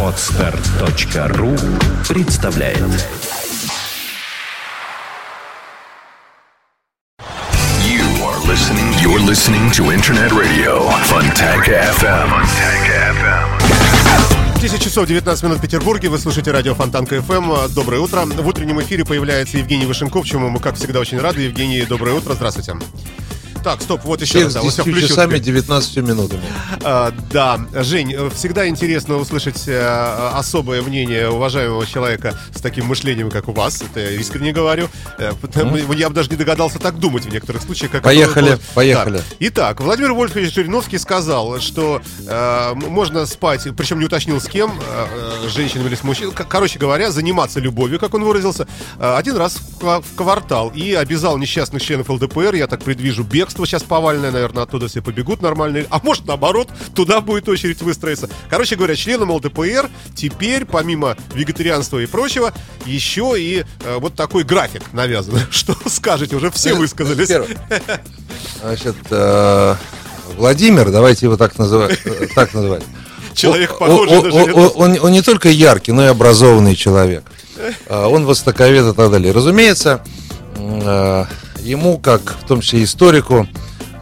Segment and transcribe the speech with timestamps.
[0.00, 1.56] Отстар.ру
[2.08, 2.78] представляет
[7.80, 8.92] You are listening.
[9.02, 12.28] You're listening to Internet Radio Funtank FM.
[12.30, 12.86] Funtank
[13.18, 14.60] FM.
[14.60, 16.10] 10 часов 19 минут в Петербурге.
[16.10, 17.74] Вы слушаете радио Фонтанка ФМ.
[17.74, 18.24] Доброе утро.
[18.24, 21.40] В утреннем эфире появляется Евгений Вышенков, чему мы, как всегда, очень рады.
[21.40, 22.34] Евгений, доброе утро.
[22.34, 22.74] Здравствуйте.
[23.64, 24.54] Так, стоп, вот еще Всех раз.
[24.54, 25.42] да, вот 10 я включил часами теперь.
[25.62, 26.42] 19 минутами.
[26.82, 33.48] А, да, Жень, всегда интересно услышать э, особое мнение уважаемого человека с таким мышлением, как
[33.48, 33.80] у вас.
[33.82, 34.88] Это я искренне говорю.
[35.40, 37.92] Потому- Я бы даже не догадался так думать в некоторых случаях.
[37.92, 39.16] Как Поехали, поехали.
[39.18, 39.26] Так.
[39.40, 44.78] Итак, Владимир Вольфович Жириновский сказал, что м- можно спать, причем не уточнил с кем,
[45.48, 46.32] с женщинами или с мужчиной.
[46.34, 48.66] Короче говоря, заниматься любовью, как он выразился,
[48.98, 50.68] один раз в квартал.
[50.74, 55.40] И обязал несчастных членов ЛДПР, я так предвижу, бегство сейчас повальное, наверное, оттуда все побегут
[55.42, 55.86] нормальные.
[55.90, 58.28] А может, наоборот, туда будет очередь выстроиться.
[58.50, 62.52] Короче говоря, членам ЛДПР теперь, помимо вегетарианства и прочего,
[62.86, 65.38] еще и э, вот такой график навязан.
[65.50, 66.36] Что скажете?
[66.36, 67.30] Уже все высказались.
[68.60, 69.74] Значит, э,
[70.36, 71.98] Владимир, давайте его так называть.
[72.04, 72.82] э, Так называть.
[73.34, 74.82] Человек, Он- похожий он, на он- Жириновского.
[74.82, 77.24] он- он не только яркий, но и образованный человек.
[77.88, 79.32] А, Он востоковед и так далее.
[79.32, 80.02] Разумеется,
[80.56, 81.24] э,
[81.64, 83.48] ему, как в том числе историку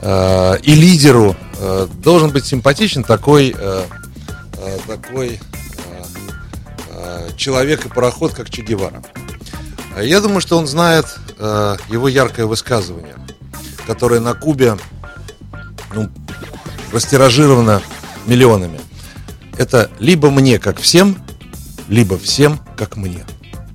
[0.00, 3.84] э, и лидеру, э, должен быть симпатичен такой, э,
[4.58, 6.04] э, такой э,
[6.90, 9.02] э, человек и пароход, как Че Гевара.
[9.96, 11.06] А Я думаю, что он знает
[11.38, 13.16] э, его яркое высказывание,
[13.86, 14.76] которое на Кубе
[15.94, 16.10] ну,
[16.92, 17.80] растиражировано
[18.26, 18.80] миллионами.
[19.56, 21.16] Это либо мне как всем,
[21.88, 23.24] либо всем как мне.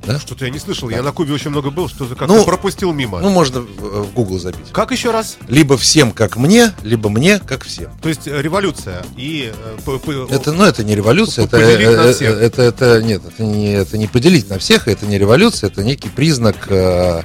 [0.07, 0.19] Да?
[0.19, 0.89] Что-то я не слышал.
[0.89, 3.19] Я на Кубе очень много был, что-то как-то Ну, пропустил мимо.
[3.19, 4.71] Ну, можно в в Google забить.
[4.71, 5.37] как еще раз?
[5.47, 7.91] Либо всем как мне, либо мне как всем.
[8.01, 12.13] То есть э, революция и э, Это, ну, это не революция, это, Поделить на э,
[12.13, 12.37] всех.
[12.37, 15.83] э, это, это, нет, это не, это не поделить на всех, это не революция, это
[15.83, 17.23] некий признак э,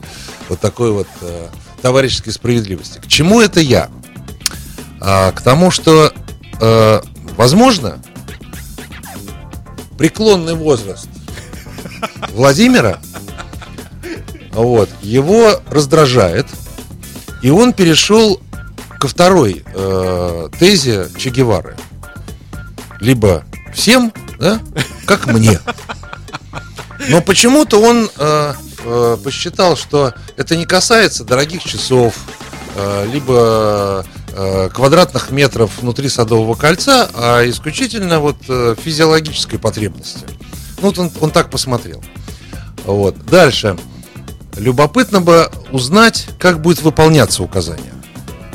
[0.49, 1.47] вот такой вот э,
[1.82, 2.99] товарищеской справедливости.
[2.99, 3.91] К чему это я?
[5.00, 6.12] А, к тому, что,
[6.60, 7.00] э,
[7.37, 8.03] возможно,
[9.99, 11.09] преклонный возраст
[12.31, 13.00] Владимира,
[14.53, 16.47] вот, его раздражает,
[17.43, 18.41] и он перешел
[18.99, 21.77] ко второй э, тезе Че Гевары.
[23.00, 23.44] Либо
[23.75, 24.61] всем, да,
[25.06, 25.59] как мне.
[27.09, 32.15] Но почему-то он э, э, посчитал, что это не касается дорогих часов,
[32.77, 40.27] э, либо э, квадратных метров внутри Садового кольца, а исключительно вот э, физиологической потребности.
[40.82, 42.03] Ну, вот он, он так посмотрел.
[42.84, 43.16] Вот.
[43.26, 43.78] Дальше.
[44.56, 47.93] Любопытно бы узнать, как будет выполняться указание.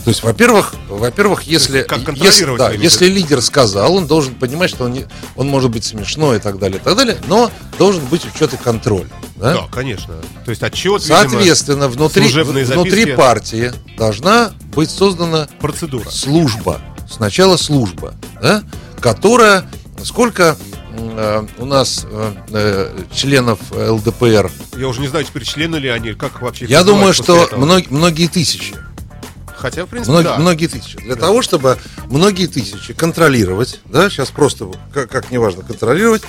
[0.04, 4.94] То есть, во-первых, во-первых, если, если, да, если лидер сказал, он должен понимать, что он,
[4.94, 5.06] не-
[5.36, 8.58] он может быть смешной и так далее, и так далее, но должен быть учет и
[8.58, 9.08] контроль.
[9.36, 9.54] Да?
[9.54, 10.14] Да, конечно.
[10.46, 13.16] То есть отчет, видимо, Соответственно, внутри, служебные внутри записки.
[13.18, 16.10] партии должна быть создана процедура.
[16.10, 16.80] служба.
[17.10, 18.64] Сначала служба, да,
[19.02, 19.66] которая
[20.06, 20.56] сколько
[21.60, 24.52] у нас э, э, членов ЛДПР?
[24.78, 27.60] Я уже не знаю, теперь члены ли они, как вообще Я думаю, что этого.
[27.66, 28.76] мног- многие тысячи.
[29.56, 30.38] Хотя, в принципе, Мног- да.
[30.38, 30.98] Многие тысячи.
[31.00, 31.78] Для того, чтобы
[32.10, 36.22] многие тысячи контролировать, да, сейчас просто как, как неважно контролировать,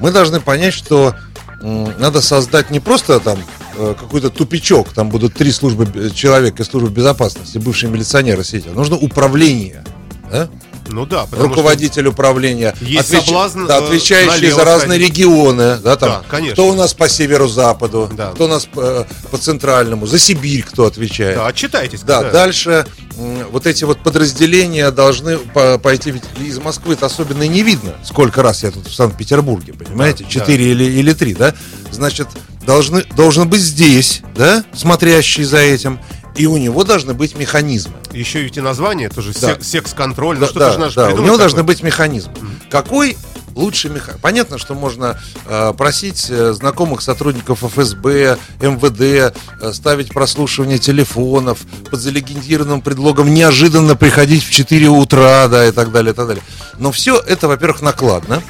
[0.00, 1.14] мы должны понять, что
[1.62, 3.38] надо создать не просто там
[3.76, 8.68] э, какой-то тупичок, там будут три службы б- человек из службы безопасности, бывшие милиционеры сидят.
[8.68, 9.84] а Нужно управление.
[10.30, 10.48] да?
[10.92, 15.08] Ну да, руководитель управления, Есть соблазн, да, э, отвечающий налево за разные сходить.
[15.18, 16.52] регионы, да, там, Да, конечно.
[16.54, 18.30] кто у нас по северо-западу, Да.
[18.32, 21.36] кто у нас по, по центральному, за Сибирь кто отвечает.
[21.36, 22.02] Да, отчитайтесь.
[22.02, 22.86] Да, дальше
[23.18, 27.92] м, вот эти вот подразделения должны по- пойти, ведь из Москвы-то особенно и не видно,
[28.04, 31.54] сколько раз я тут в Санкт-Петербурге, понимаете, Да, четыре или, или три, да,
[31.90, 32.28] значит,
[32.64, 35.98] должны, должен быть здесь, да, смотрящий за этим,
[36.36, 37.94] и у него должны быть механизмы.
[38.12, 39.54] Еще ведь и название, тоже Да.
[39.54, 40.38] сек- секс-контроль.
[40.38, 41.38] Да, ну да, наш да, у него такое?
[41.38, 42.32] должны быть механизмы.
[42.70, 43.16] Какой
[43.56, 44.20] лучший механизм?
[44.22, 51.58] Понятно, что можно э, просить э, знакомых сотрудников ФСБ, МВД, э, ставить прослушивание телефонов
[51.90, 56.42] под залегендированным предлогом неожиданно приходить в 4 утра, да, и так далее, и так далее.
[56.78, 58.40] Но все это, во-первых, накладно.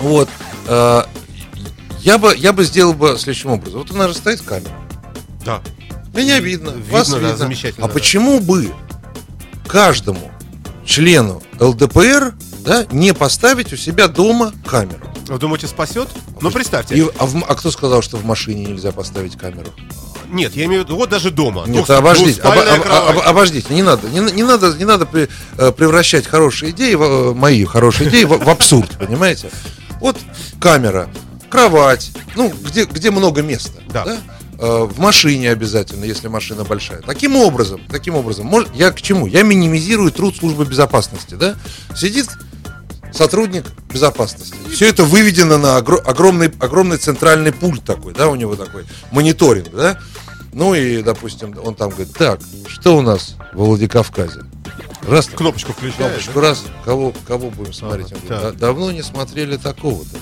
[0.00, 0.28] Вот.
[0.68, 1.02] э,
[2.02, 3.80] я бы, я бы сделал бы следующим образом.
[3.80, 4.72] Вот у нас же стоит камера.
[5.44, 5.60] Да.
[6.14, 7.36] Меня видно, Видно, вас да, видно.
[7.36, 7.94] замечательно, А да.
[7.94, 8.72] почему бы
[9.66, 10.30] каждому
[10.84, 12.34] члену ЛДПР
[12.64, 15.06] да, не поставить у себя дома камеру?
[15.28, 16.08] Вы думаете, спасет?
[16.40, 16.96] Ну, представьте.
[16.96, 19.68] И- а, в а кто сказал, что в машине нельзя поставить камеру?
[20.28, 21.64] Нет, я имею в виду, вот даже дома.
[21.66, 22.86] Нет, Двух- обождите, об- об-
[23.18, 25.28] об- обождите, не надо, не, не надо, не надо при-
[25.58, 29.50] э, превращать хорошие идеи, в, э, мои хорошие идеи, в, в абсурд, понимаете?
[30.00, 30.16] Вот
[30.60, 31.08] камера,
[31.48, 34.04] кровать, ну где, где много места, Да.
[34.06, 34.16] Э,
[34.60, 37.00] в машине обязательно, если машина большая.
[37.00, 39.26] Таким образом, таким образом, я к чему?
[39.26, 41.56] Я минимизирую труд службы безопасности, да?
[41.96, 42.28] Сидит
[43.12, 44.54] сотрудник безопасности.
[44.72, 49.70] Все это выведено на огро- огромный, огромный центральный пульт такой, да, у него такой мониторинг,
[49.72, 49.98] да.
[50.52, 54.40] Ну и, допустим, он там говорит, так, что у нас в Владикавказе?
[55.08, 55.96] Раз, Кнопочку включаешь.
[56.26, 58.12] кнопочку, раз, кого, кого будем смотреть?
[58.12, 58.42] Ага, говорит.
[58.58, 60.18] «Да- давно не смотрели такого-то.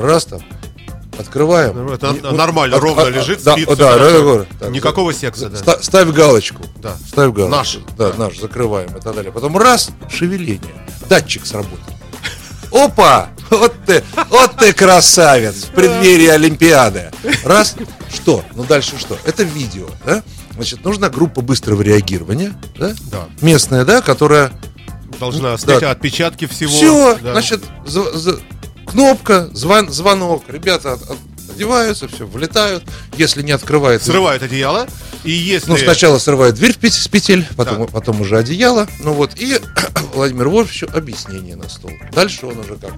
[0.00, 0.40] Раз там,
[1.18, 1.74] открываем.
[1.86, 5.12] Ну, это Не- нормально, от- ровно от- лежит, да, спит, да, да, да, так, Никакого
[5.12, 5.56] секса, да.
[5.56, 6.62] Ста- Ставь галочку.
[6.76, 6.96] Да.
[7.08, 7.56] Ставь галочку.
[7.56, 7.78] Наш.
[7.96, 9.32] Да, наш, закрываем и так далее.
[9.32, 10.74] Потом раз, шевеление.
[11.08, 11.78] Датчик сработал.
[12.72, 13.30] Опа!
[13.50, 17.10] Вот ты, вот ты красавец в преддверии Олимпиады.
[17.44, 17.76] Раз,
[18.12, 18.44] что?
[18.54, 19.16] Ну дальше что?
[19.24, 20.22] Это видео, да?
[20.54, 22.92] Значит, нужна группа быстрого реагирования, да?
[23.10, 23.24] Да.
[23.40, 24.52] Местная, да, которая
[25.18, 25.90] Должна снять Да.
[25.92, 26.70] отпечатки всего.
[26.70, 27.32] все, Да.
[27.32, 28.38] значит, за- за-
[28.90, 31.18] кнопка, звон, звонок, ребята от- от-
[31.54, 32.84] одеваются, все, влетают.
[33.16, 34.86] Если не открывается Срывают одеяло.
[35.24, 35.70] И если...
[35.70, 38.86] Ну, сначала срывает дверь с петель, потом, потом уже одеяло.
[39.00, 39.60] Ну вот, и
[40.14, 41.90] Владимир Вольфовичу объяснение на стол.
[42.12, 42.92] Дальше он уже как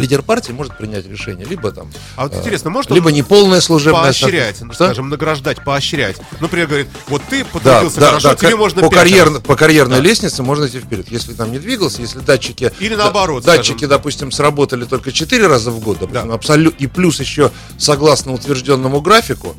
[0.00, 1.46] лидер партии может принять решение.
[1.46, 1.90] Либо там...
[2.16, 4.02] А вот э, интересно, может Либо неполное служебное...
[4.02, 4.72] поощрять, соответствие.
[4.74, 6.16] скажем, награждать, поощрять.
[6.40, 9.42] Например, говорит, вот ты Да, потрудился да, хорошо, да, тебе ка- можно по, раз.
[9.42, 10.02] по карьерной Да.
[10.02, 11.06] лестнице можно идти вперед.
[11.10, 12.72] Если там не двигался, если датчики...
[12.80, 13.88] Или да- наоборот, Датчики, скажем.
[13.90, 16.34] допустим, сработали только 4 раза в год, допустим, Да.
[16.34, 19.56] абсолю- и плюс еще согласно утвержденному графику,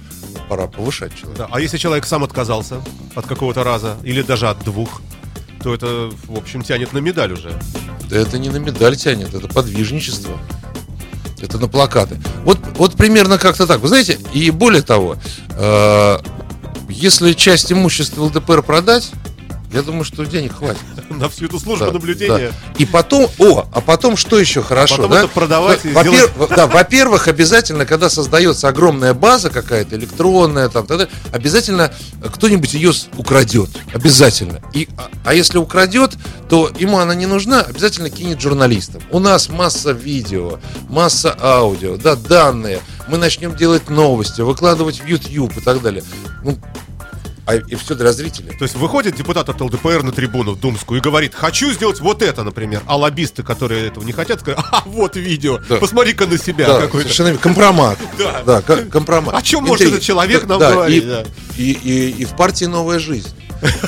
[0.50, 1.44] пора повышать человека.
[1.44, 2.82] Да, А если человек сам отказался
[3.16, 5.02] от какого-то раза, или даже от двух,
[5.64, 7.54] то это, в общем, тянет на медаль уже.
[8.10, 10.38] Да это не на медаль тянет, это подвижничество.
[11.40, 12.20] Это на плакаты.
[12.44, 13.80] Вот, вот примерно как-то так.
[13.80, 15.18] Вы знаете, и более того,
[15.58, 16.20] э,
[16.90, 19.12] если часть имущества ЛДПР продать,
[19.74, 20.82] я думаю, что денег хватит.
[21.10, 22.52] На всю эту службу Да, наблюдения.
[22.52, 22.74] да.
[22.78, 25.20] И потом, о, а потом что еще хорошо, потом да?
[25.20, 30.70] это продавать и Во- сделать- во-пер- да, во-первых, обязательно, когда создается огромная база какая-то электронная,
[30.70, 31.94] там, тогда обязательно
[32.34, 34.62] кто-нибудь ее украдет, обязательно.
[34.74, 36.12] И, а, а если украдет,
[36.50, 39.02] то ему она не нужна, обязательно кинет журналистам.
[39.12, 40.60] У нас масса видео,
[40.90, 42.80] масса аудио, да, данные.
[43.08, 46.04] Мы начнем делать новости, выкладывать в YouTube и так далее.
[46.44, 46.58] Ну,
[47.52, 48.52] а, и все для зрителей.
[48.58, 52.22] То есть выходит депутат от ЛДПР на трибуну в Думскую и говорит, хочу сделать вот
[52.22, 52.82] это, например.
[52.86, 55.78] А лоббисты, которые этого не хотят, скажут, а вот видео, Да.
[55.78, 57.10] посмотри-ка на себя Да, какой-то.
[57.10, 57.98] совершенно компромат.
[58.18, 58.44] Да.
[58.46, 59.36] да ко- компромат.
[59.36, 61.24] О чем может этот человек нам Да, говорить, И, да.
[61.58, 63.30] и, и, и в партии новая жизнь.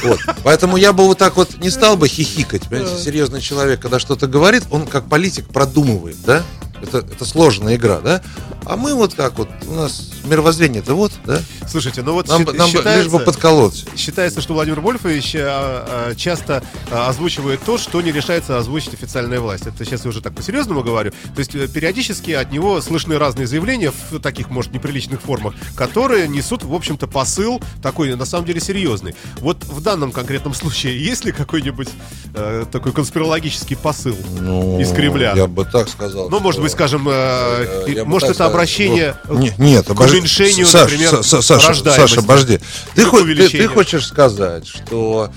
[0.04, 0.19] Вот.
[0.44, 2.69] Поэтому я бы вот так вот не стал бы хихикать.
[2.69, 6.44] Понимаете, серьезный человек, когда что-то говорит, он как политик продумывает, да?
[6.81, 8.21] Это, это сложная игра, да?
[8.65, 11.41] А мы вот как вот, у нас мировоззрение-то вот, да?
[11.67, 13.85] Слушайте, ну вот Нам, счит- нам лишь бы подколоть.
[13.95, 19.39] считается, что Владимир Вольфович а, а, часто а, озвучивает то, что не решается озвучить официальная
[19.39, 19.65] власть.
[19.67, 21.11] Это сейчас я уже так по-серьезному говорю.
[21.11, 26.27] То есть э, периодически от него слышны разные заявления в таких, может, неприличных формах, которые
[26.27, 29.15] несут, в общем-то, посыл такой, на самом деле, серьезный.
[29.39, 31.89] Вот в данном конкретном случае есть ли какой-нибудь
[32.35, 35.33] э, такой конспирологический посыл Ну, из Кремля?
[35.35, 36.29] Я бы так сказал.
[36.29, 38.51] Ну, может быть, скажем, э, Э, может, это сказал.
[38.51, 41.74] обращение Ну, не- нет, к обож- уменьшению, Саш, например, Са- Са- Саша.
[41.92, 42.60] Саша, подожди.
[42.95, 45.30] Ты, ты- ты хочешь сказать, что...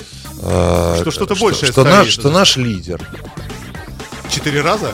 [0.42, 3.00] э, Что что-то большее что, наш, что наш лидер,
[4.30, 4.92] четыре раза?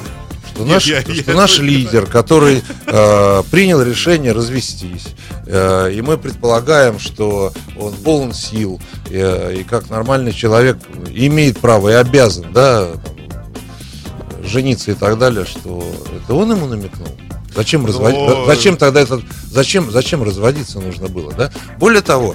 [0.55, 5.07] что наш, я- что я- наш лидер, который э, принял решение развестись,
[5.47, 8.79] э, и мы предполагаем, что он полон сил,
[9.11, 10.77] э, и как нормальный человек
[11.11, 15.83] имеет право и обязан, да, там, жениться и так далее, что
[16.23, 17.09] это он ему намекнул.
[17.55, 18.19] Зачем, разводить?
[18.19, 21.51] Но- зачем тогда этот, зачем, зачем разводиться нужно было, да?
[21.79, 22.35] Более того,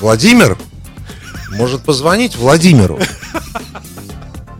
[0.00, 0.58] Владимир
[1.52, 2.98] может позвонить Владимиру.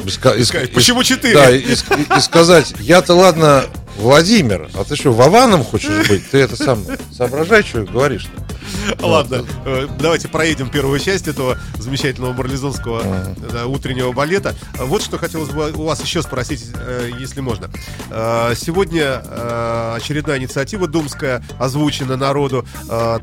[0.04, 3.64] И и «Почему четыре?» Да, и, и- и сказать, я-то ладно,
[3.98, 6.30] Владимир, а ты что, Вованом хочешь быть?
[6.30, 8.28] Ты это сам соображай, что говоришь
[9.00, 13.34] Ладно, э, давайте проедем первую часть этого замечательного марлезонского
[13.66, 14.54] утреннего балета.
[14.78, 17.70] Вот что хотелось бы у вас еще спросить, э, если можно.
[18.10, 19.16] Э, Сегодня
[19.94, 22.66] очередная инициатива думская озвучена народу.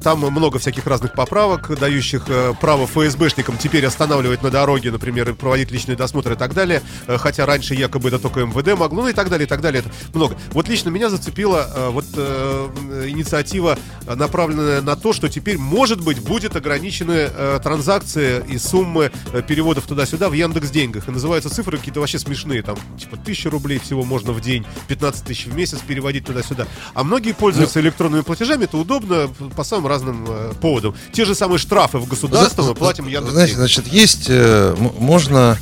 [0.03, 2.25] Там много всяких разных поправок, дающих
[2.59, 6.81] право ФСБшникам теперь останавливать на дороге, например, и проводить личный досмотр и так далее.
[7.07, 9.81] Хотя раньше якобы это только МВД могло, ну и так далее, и так далее.
[9.81, 10.37] Это много.
[10.51, 13.77] Вот лично меня зацепила вот инициатива,
[14.07, 19.41] направленная на то, что теперь теперь, может быть, будет ограничены э, транзакции и суммы э,
[19.41, 21.07] переводов туда-сюда в Яндекс деньгах.
[21.07, 22.61] И называются цифры какие-то вообще смешные.
[22.63, 26.67] Там, типа, тысяча рублей всего можно в день, 15 тысяч в месяц переводить туда-сюда.
[26.93, 27.85] А многие пользуются Ну.
[27.85, 28.63] электронными платежами.
[28.65, 30.95] Это удобно по самым разным э, поводам.
[31.11, 35.57] Те же самые штрафы в государство мы платим Яндекс Знаете, значит, есть, э, можно,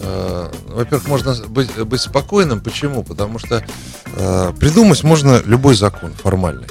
[0.00, 2.60] э, во-первых, можно быть, быть спокойным.
[2.60, 3.02] Почему?
[3.04, 3.64] Потому что
[4.06, 6.66] э, придумать можно любой закон формальный.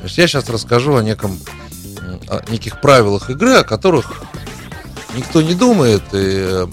[0.00, 1.38] Значит, я сейчас расскажу о неком,
[2.28, 4.22] о неких правилах игры, о которых
[5.16, 6.66] никто не думает и, э,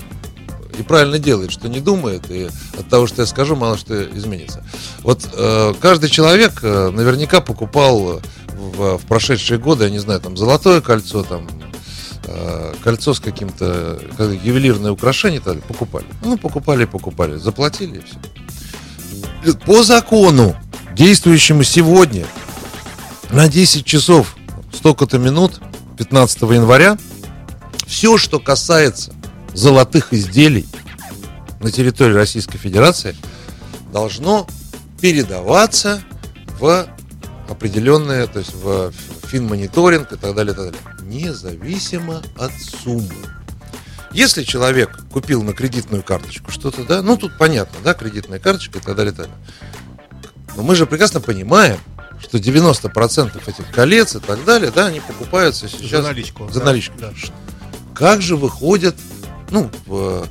[0.77, 4.63] и правильно делает, что не думает, и от того, что я скажу, мало что изменится.
[4.99, 10.37] Вот э, каждый человек э, наверняка покупал в, в прошедшие годы, я не знаю, там
[10.37, 11.47] золотое кольцо, там
[12.25, 16.05] э, кольцо с каким-то как ювелирное украшение, так покупали.
[16.23, 19.53] Ну, покупали, покупали, заплатили и все.
[19.65, 20.55] По закону,
[20.95, 22.25] действующему сегодня,
[23.31, 24.34] на 10 часов
[24.85, 25.61] столько-то минут,
[25.97, 26.95] 15 января,
[27.87, 29.13] все, что касается
[29.51, 30.67] золотых изделий
[31.59, 33.15] на территории Российской Федерации,
[33.91, 34.45] должно
[35.01, 36.03] передаваться
[36.59, 36.85] в
[37.49, 38.91] определенные, то есть в
[39.23, 40.81] финмониторинг и так далее, и так далее.
[41.01, 42.51] Независимо от
[42.83, 43.09] суммы.
[44.11, 48.81] Если человек купил на кредитную карточку что-то, да, ну тут понятно, да, кредитная карточка и
[48.83, 49.45] так далее, и так далее.
[50.55, 51.79] Но мы же прекрасно понимаем,
[52.21, 56.49] что 90% этих колец и так далее, да, они покупаются сейчас За наличку.
[56.51, 56.65] За да.
[56.67, 56.93] наличку.
[56.99, 57.11] Да.
[57.93, 58.95] как же выходят,
[59.51, 60.25] ну, в,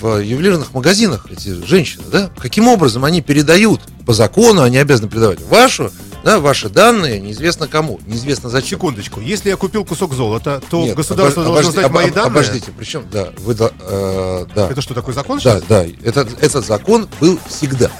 [0.00, 2.30] в ювелирных магазинах эти женщины, да?
[2.36, 5.90] Каким образом они передают по закону, они обязаны передавать вашу,
[6.24, 8.78] да, ваши данные, неизвестно кому, неизвестно зачем.
[8.78, 9.20] Секундочку.
[9.20, 12.30] Если я купил кусок золота, то Нет, государство обож- должно знать об- мои данные.
[12.30, 14.70] Обождите, причем, да, вы, э, да.
[14.70, 15.62] Это что, такой закон Да, сейчас?
[15.68, 17.90] да, этот, этот закон был всегда.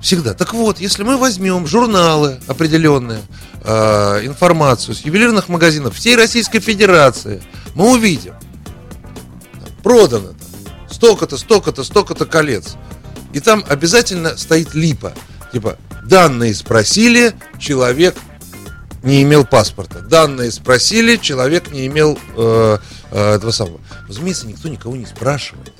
[0.00, 0.34] Всегда.
[0.34, 3.20] Так вот, если мы возьмем журналы определенные,
[3.64, 7.42] э, информацию с ювелирных магазинов всей Российской Федерации,
[7.74, 8.34] мы увидим,
[9.82, 10.34] продано
[10.88, 12.76] столько-то, столько-то, столько-то колец.
[13.32, 15.12] И там обязательно стоит липа.
[15.52, 18.14] Типа, данные спросили, человек
[19.02, 20.00] не имел паспорта.
[20.00, 22.78] Данные спросили, человек не имел э,
[23.10, 23.80] э, этого самого.
[24.08, 25.72] Разумеется, никто никого не спрашивает.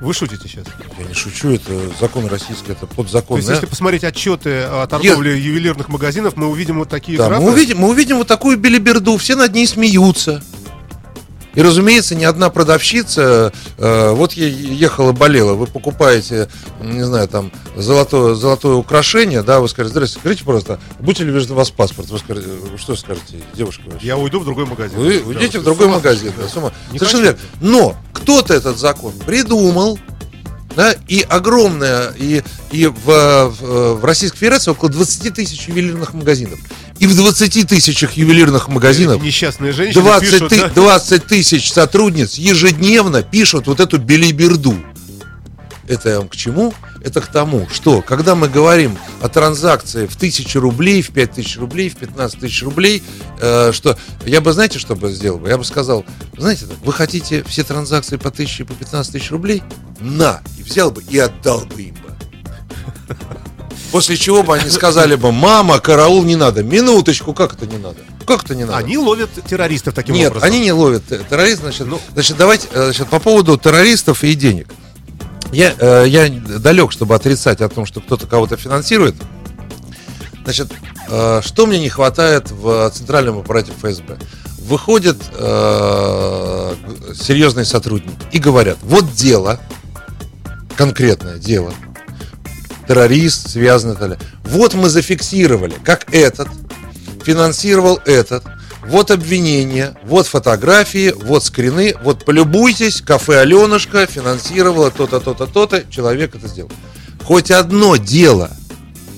[0.00, 0.66] Вы шутите сейчас?
[0.98, 3.36] Я не шучу, это закон российский, это подзакон.
[3.36, 3.54] То есть, да?
[3.54, 7.42] если посмотреть отчеты о торговле ювелирных магазинов, мы увидим вот такие Да, графы.
[7.42, 10.42] мы увидим, мы увидим вот такую белиберду, все над ней смеются.
[11.58, 16.48] И, разумеется, ни одна продавщица, э, вот я ехала, болела, вы покупаете,
[16.80, 21.54] не знаю, там, золотое, золотое украшение, да, вы скажете, здравствуйте, скажите, пожалуйста, будете ли у
[21.54, 22.10] вас паспорт?
[22.10, 24.06] Вы скажете, вы что скажете, девушка вообще?
[24.06, 25.00] Я уйду в другой магазин.
[25.00, 26.32] Вы Да, уйдете в другой с ума магазин.
[26.40, 26.72] да, с ума.
[26.92, 27.38] Не Совершенно верно.
[27.60, 29.98] Но кто-то этот закон придумал,
[30.76, 36.60] да, и огромное, и, и в, в, в Российской Федерации около 20 тысяч ювелирных магазинов.
[36.98, 42.34] И в 20 тысячах ювелирных магазинов Несчастные женщины 20, пишут, ты- да, 20 тысяч сотрудниц
[42.34, 44.76] ежедневно пишут вот эту белиберду.
[45.86, 46.74] Это я вам к чему?
[47.02, 51.56] Это к тому, что когда мы говорим о транзакции в тысячу рублей, в пять тысяч
[51.56, 53.02] рублей, в 15 тысяч рублей,
[53.40, 55.46] э, что я бы, знаете, что бы сделал?
[55.46, 56.04] Я бы сказал,
[56.36, 59.62] знаете, вы хотите все транзакции по тысяче, по 15 тысяч рублей?
[60.00, 60.42] На!
[60.58, 63.16] И взял бы и отдал бы им бы.
[63.90, 66.62] После чего бы они сказали бы, мама, караул не надо.
[66.62, 67.96] Минуточку, как это не надо?
[68.26, 68.76] Как это не надо?
[68.76, 70.46] Они ловят террористов таким Нет, образом.
[70.48, 71.64] они не ловят те- террористов.
[71.64, 72.00] Значит, Ну.
[72.12, 74.68] значит, давайте э, значит, по поводу террористов и денег.
[75.52, 79.14] Я, э, я далек, чтобы отрицать о том, что кто-то кого-то финансирует.
[80.44, 80.68] Значит,
[81.08, 84.18] э, что мне не хватает в центральном аппарате ФСБ?
[84.60, 86.74] Выходят э,
[87.18, 89.58] серьезные сотрудники и говорят, вот дело,
[90.76, 91.72] конкретное дело,
[92.88, 94.18] террорист связан и так далее.
[94.44, 96.48] Вот мы зафиксировали, как этот
[97.22, 98.42] финансировал этот,
[98.86, 106.34] вот обвинения, вот фотографии, вот скрины, вот полюбуйтесь, кафе Аленушка финансировало то-то, то-то, то-то, человек
[106.34, 106.70] это сделал.
[107.22, 108.50] Хоть одно дело,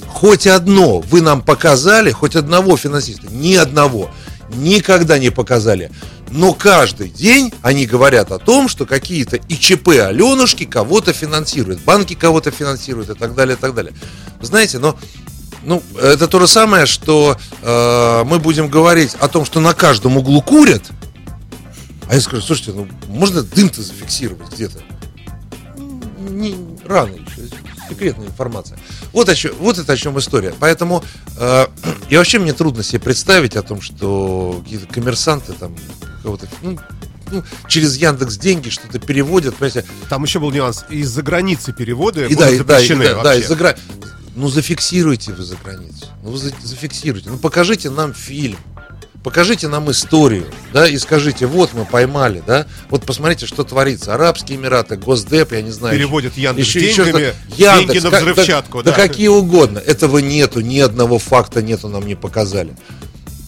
[0.09, 4.11] хоть одно вы нам показали, хоть одного финансиста, ни одного,
[4.55, 5.93] никогда не показали.
[6.30, 12.50] Но каждый день они говорят о том, что какие-то ИЧП Аленушки кого-то финансируют, банки кого-то
[12.50, 13.92] финансируют и так далее, и так далее.
[14.40, 14.96] Знаете, но
[15.64, 20.16] ну, это то же самое, что э, мы будем говорить о том, что на каждом
[20.16, 20.84] углу курят.
[22.08, 24.82] А я скажу, слушайте, ну можно дым-то зафиксировать где-то?
[26.18, 26.56] Не,
[26.87, 27.49] рано еще,
[27.88, 28.78] секретная информация.
[29.12, 30.54] Вот, о чем, вот это о чем история.
[30.58, 31.04] Поэтому
[31.37, 31.66] э,
[32.08, 35.75] и вообще мне трудно себе представить о том, что какие-то коммерсанты там
[36.23, 36.79] кого-то ну,
[37.31, 40.85] ну, через Яндекс деньги что-то переводят, понимаете, Там еще был нюанс.
[40.91, 43.77] Из-за границы переводы и да, и, да, и, да, да, из-за гра-
[44.37, 46.07] ну зафиксируйте вы за границу.
[46.23, 47.31] Ну вы за- зафиксируйте.
[47.31, 48.59] Ну покажите нам фильм.
[49.23, 54.15] Покажите нам историю, да, и скажите, вот мы поймали, да, вот посмотрите, что творится.
[54.15, 55.95] Арабские Эмираты, Госдеп, я не знаю.
[55.95, 57.62] Переводят Яндекс еще- еще деньгами, что-то.
[57.62, 58.97] Яндекс, деньги на как- да- взрывчатку, Да, да.
[58.97, 59.79] какие угодно.
[59.79, 62.75] Этого нету, ни одного факта нету, нам не показали.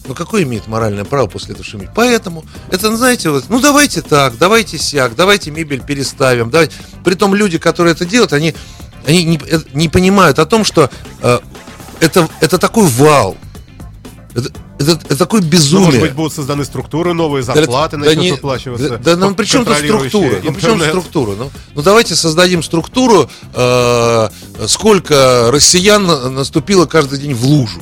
[0.05, 1.89] Ну какое имеет моральное право после этого шуметь?
[1.95, 6.49] Поэтому, это, ну, знаете, вот, ну давайте так, давайте сяк, давайте мебель переставим.
[6.49, 6.73] Давайте.
[7.05, 8.53] Притом люди, которые это делают, они,
[9.07, 10.89] они не, э, не понимают о том, что
[11.21, 11.39] э,
[12.01, 13.37] это, это такой вал.
[14.35, 15.85] Это, это, это такое Ну, безумие.
[15.85, 18.89] может быть, будут созданы структуры, новые зарплаты да начнут не- выплачиваться.
[18.89, 20.35] Да, да ну при чем тут структура?
[20.43, 21.35] Ну при чем структура?
[21.37, 24.29] Ну, ну давайте создадим структуру, э,
[24.67, 27.79] сколько россиян на- наступило каждый день в лужу.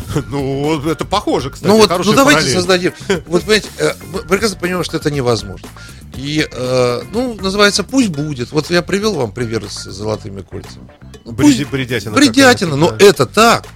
[0.30, 1.68] Ну, это похоже, кстати.
[1.68, 2.54] ну вот, ну давайте параллель.
[2.54, 2.92] создадим.
[3.26, 5.68] Вот понимаете, э, мы прекрасно понимаем, что это невозможно.
[6.16, 8.52] И, э, ну, называется, пусть будет.
[8.52, 10.88] Вот я привел вам пример с золотыми кольцами.
[11.24, 13.04] Ну, Бреди- бредятина Бредятина, но да.
[13.04, 13.66] это так.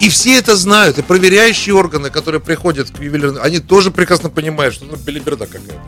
[0.00, 4.74] И все это знают, и проверяющие органы, которые приходят к ювелирным, они тоже прекрасно понимают,
[4.74, 5.82] что ну, белиберда какая-то.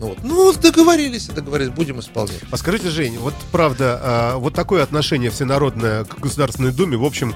[0.00, 0.18] Ну, вот.
[0.22, 2.40] ну, договорились, договорились, будем исполнять.
[2.50, 7.34] А скажите, Жень, вот правда, а, вот такое отношение всенародное к Государственной Думе, в общем,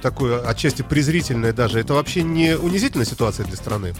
[0.00, 3.94] такое отчасти презрительное даже, это вообще не унизительная ситуация для страны?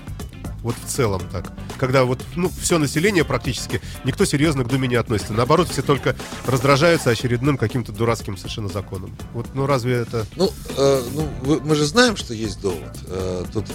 [0.62, 1.52] Вот в целом так.
[1.78, 5.32] Когда вот, ну, все население практически, никто серьезно к Думе не относится.
[5.32, 9.16] Наоборот, все только раздражаются очередным каким-то дурацким совершенно законом.
[9.34, 10.26] Вот, ну, разве это...
[10.34, 12.90] Ну, э, ну вы- мы же знаем, что есть довод.
[13.06, 13.66] Э, тут,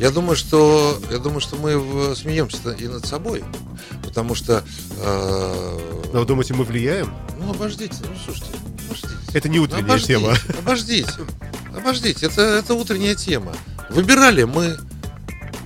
[0.00, 3.44] я думаю, что я думаю, что мы в- смеемся и над собой,
[4.02, 4.64] потому что,
[4.98, 5.78] э,
[6.12, 7.14] Ну, вы думаете, мы влияем?
[7.38, 9.14] ну обождите, ну слушайте, ну, обождите.
[9.32, 10.34] Это не утренняя Обождите, тема.
[10.58, 11.08] Обождите,
[11.76, 13.52] обождите, это, это утренняя тема.
[13.90, 14.76] Выбирали мы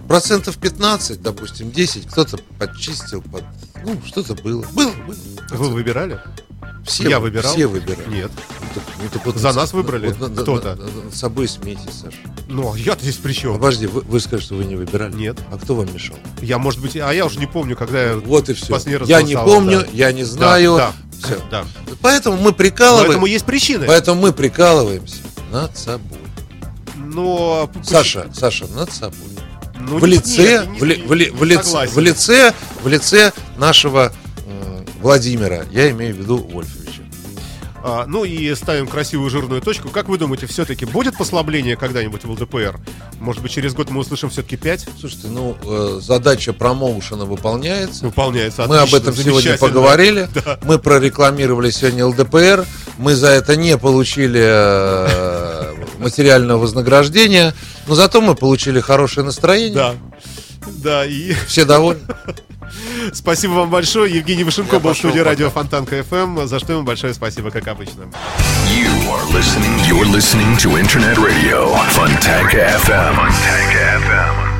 [0.08, 3.44] процентов 15, допустим, 10, кто-то подчистил, под,
[3.84, 4.64] ну, что-то было.
[4.72, 5.16] Было, было.
[5.50, 6.20] Вы выбирали?
[6.84, 7.52] Все, Я вы- выбирал?
[7.52, 8.08] Все выбирали.
[8.08, 8.30] Нет.
[8.76, 10.12] Ну, ну, так вот За нас выбрали?
[10.12, 10.76] вот Кто-то?
[10.76, 12.16] над собой смейтесь, Саша.
[12.48, 13.54] Ну, а я-то здесь при чем?
[13.54, 15.12] Подожди, вы, вы скажете, что вы не выбирали?
[15.14, 15.36] Нет.
[15.50, 16.16] А кто вам мешал?
[16.40, 18.16] Я, может быть, а я уже не помню, когда я...
[18.16, 18.66] Вот и все.
[18.68, 19.86] Последний раз Я не помню, да.
[19.92, 20.76] я не Да, знаю.
[20.76, 20.92] Да,
[21.24, 21.40] Всё.
[21.50, 21.64] да.
[22.02, 23.06] Поэтому мы прикалываем.
[23.08, 23.86] Поэтому есть причины.
[23.86, 25.16] Поэтому мы прикалываемся
[25.56, 26.18] над собой.
[26.96, 27.70] Но...
[27.82, 29.18] Саша, Саша, над собой.
[29.80, 34.12] ну, в лице, нет, в, ли- в ли- в лице, в лице, в лице нашего
[34.46, 35.64] м, Владимира.
[35.70, 36.84] Я имею в виду Вольфовича.
[37.88, 39.88] А, ну и ставим красивую жирную точку.
[39.90, 42.80] Как вы думаете, все-таки будет послабление когда-нибудь в ЛДПР?
[43.20, 44.88] Может быть, через год мы услышим все-таки 5?
[44.98, 48.04] Слушайте, ну э, задача промоушена выполняется.
[48.06, 48.66] Выполняется.
[48.66, 50.28] Мы об Отлично, этом сегодня поговорили.
[50.64, 52.66] Мы прорекламировали сегодня ЛДПР.
[52.98, 55.25] Мы за это не получили э,
[56.06, 57.52] материального вознаграждения.
[57.86, 59.74] Но зато мы получили хорошее настроение.
[59.74, 59.94] Да.
[60.82, 62.02] Да, и Все довольны.
[63.12, 64.14] спасибо вам большое.
[64.14, 68.02] Евгений Вышенко был в студии радио Фонтанка FM, за что ему большое спасибо, как обычно.
[68.68, 69.74] You are listening.
[69.88, 73.14] You're listening to Internet Radio, Funtank FM.
[73.16, 73.72] Funtank
[74.06, 74.56] FM.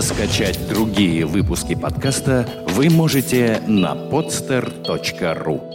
[0.00, 5.73] Скачать другие выпуски подкаста вы можете на podster.ru